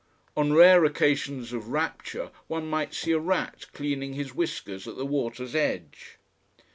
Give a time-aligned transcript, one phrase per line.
[0.35, 5.05] On rare occasions of rapture one might see a rat cleaning his whiskers at the
[5.05, 6.17] water's edge.